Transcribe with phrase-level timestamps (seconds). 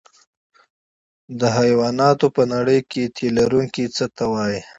[1.39, 4.61] د حیواناتو په نړۍ کې تی لرونکي څه ته وایي